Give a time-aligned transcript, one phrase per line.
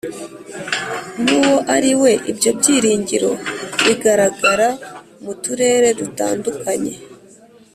[1.23, 3.31] n'uwo ari we, ibyo byiringiro
[3.85, 4.69] bigaragara
[5.23, 6.93] mu turere dutandukanye